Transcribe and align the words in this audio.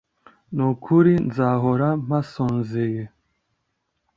n'ukuri 0.55 1.13
nzahora 1.27 1.87
mpasonzeye 2.05 3.03